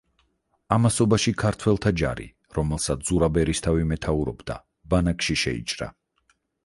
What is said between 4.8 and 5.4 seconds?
ბანაკში